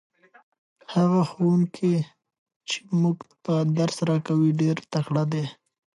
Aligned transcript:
هغه 0.93 1.21
ښوونکی 1.31 1.93
چې 2.69 2.77
موږ 3.01 3.17
ته 3.43 3.55
درس 3.79 3.97
راکوي 4.09 4.51
ډېر 4.61 4.75
تکړه 4.93 5.23
دی. 5.31 5.45